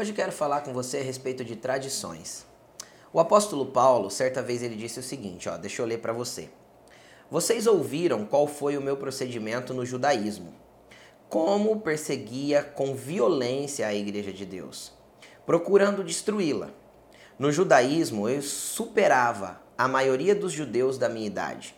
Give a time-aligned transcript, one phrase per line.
[0.00, 2.46] Hoje quero falar com você a respeito de tradições.
[3.12, 6.48] O apóstolo Paulo, certa vez ele disse o seguinte, ó, deixa eu ler para você.
[7.30, 10.54] Vocês ouviram qual foi o meu procedimento no judaísmo?
[11.28, 14.90] Como perseguia com violência a igreja de Deus,
[15.44, 16.70] procurando destruí-la.
[17.38, 21.74] No judaísmo, eu superava a maioria dos judeus da minha idade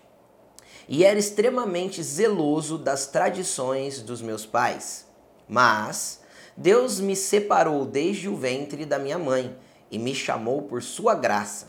[0.89, 5.09] e era extremamente zeloso das tradições dos meus pais.
[5.49, 6.22] Mas
[6.57, 9.57] Deus me separou desde o ventre da minha mãe
[9.91, 11.69] e me chamou por sua graça,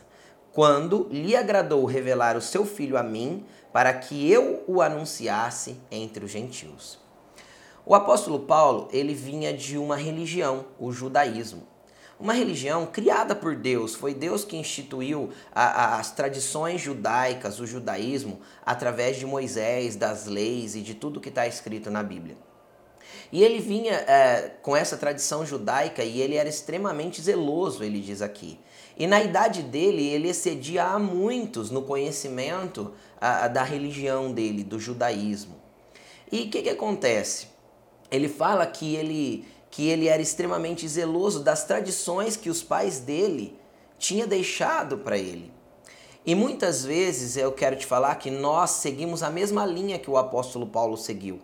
[0.52, 6.26] quando lhe agradou revelar o seu filho a mim, para que eu o anunciasse entre
[6.26, 7.00] os gentios.
[7.86, 11.68] O apóstolo Paulo, ele vinha de uma religião, o judaísmo.
[12.20, 17.66] Uma religião criada por Deus, foi Deus que instituiu a, a, as tradições judaicas, o
[17.66, 22.38] judaísmo, através de Moisés, das leis e de tudo que está escrito na Bíblia.
[23.32, 28.22] E ele vinha é, com essa tradição judaica e ele era extremamente zeloso, ele diz
[28.22, 28.60] aqui.
[28.98, 34.64] E na idade dele, ele excedia a muitos no conhecimento a, a, da religião dele,
[34.64, 35.56] do judaísmo.
[36.32, 37.48] E o que, que acontece?
[38.12, 43.58] Ele fala que ele, que ele era extremamente zeloso das tradições que os pais dele
[43.98, 45.52] tinham deixado para ele.
[46.26, 50.18] E muitas vezes eu quero te falar que nós seguimos a mesma linha que o
[50.18, 51.42] apóstolo Paulo seguiu.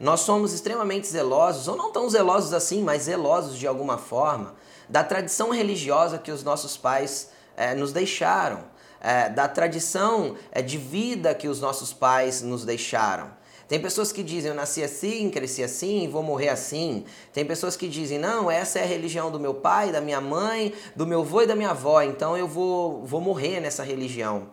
[0.00, 4.54] Nós somos extremamente zelosos, ou não tão zelosos assim, mas zelosos de alguma forma,
[4.88, 8.64] da tradição religiosa que os nossos pais é, nos deixaram,
[8.98, 13.38] é, da tradição é, de vida que os nossos pais nos deixaram.
[13.68, 17.04] Tem pessoas que dizem, eu nasci assim, cresci assim, vou morrer assim.
[17.32, 20.72] Tem pessoas que dizem, não, essa é a religião do meu pai, da minha mãe,
[20.96, 24.48] do meu avô e da minha avó, então eu vou, vou morrer nessa religião.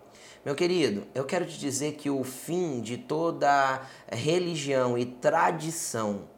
[0.45, 6.29] Meu querido, eu quero te dizer que o fim de toda religião e tradição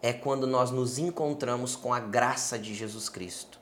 [0.00, 3.60] é quando nós nos encontramos com a graça de Jesus Cristo.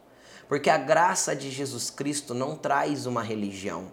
[0.49, 3.93] Porque a graça de Jesus Cristo não traz uma religião.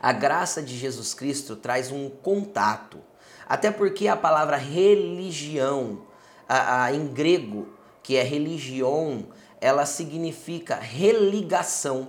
[0.00, 3.00] A graça de Jesus Cristo traz um contato.
[3.46, 6.06] Até porque a palavra religião,
[6.48, 7.68] a, a, em grego,
[8.04, 9.22] que é religion,
[9.60, 12.08] ela significa religação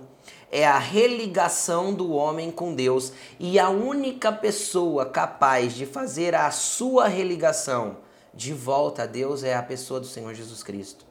[0.50, 6.50] é a religação do homem com Deus e a única pessoa capaz de fazer a
[6.50, 7.96] sua religação
[8.32, 11.04] de volta a Deus é a pessoa do Senhor Jesus Cristo.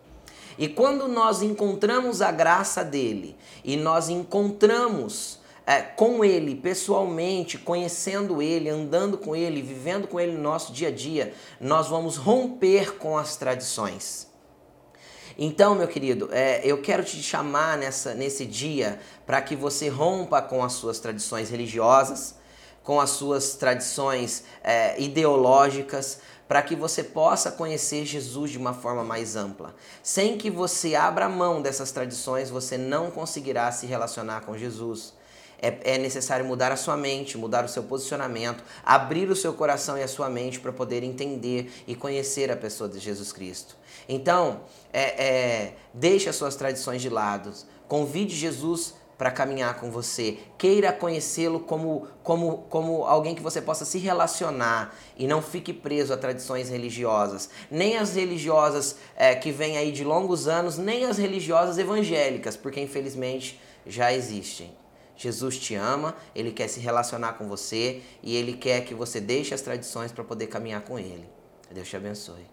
[0.57, 8.41] E quando nós encontramos a graça dele e nós encontramos é, com ele pessoalmente, conhecendo
[8.41, 12.97] ele, andando com ele, vivendo com ele no nosso dia a dia, nós vamos romper
[12.97, 14.33] com as tradições.
[15.37, 20.41] Então, meu querido, é, eu quero te chamar nessa, nesse dia para que você rompa
[20.41, 22.35] com as suas tradições religiosas,
[22.83, 29.03] com as suas tradições é, ideológicas, para que você possa conhecer Jesus de uma forma
[29.03, 29.75] mais ampla.
[30.03, 35.13] Sem que você abra mão dessas tradições, você não conseguirá se relacionar com Jesus.
[35.61, 39.97] É, é, necessário mudar a sua mente, mudar o seu posicionamento, abrir o seu coração
[39.97, 43.75] e a sua mente para poder entender e conhecer a pessoa de Jesus Cristo.
[44.07, 44.61] Então,
[44.91, 47.51] é, é, deixe as suas tradições de lado,
[47.87, 53.85] convide Jesus para caminhar com você, queira conhecê-lo como, como, como alguém que você possa
[53.85, 59.77] se relacionar e não fique preso a tradições religiosas, nem as religiosas é, que vêm
[59.77, 64.75] aí de longos anos, nem as religiosas evangélicas, porque infelizmente já existem.
[65.15, 69.53] Jesus te ama, ele quer se relacionar com você e ele quer que você deixe
[69.53, 71.27] as tradições para poder caminhar com ele.
[71.71, 72.45] Deus te abençoe.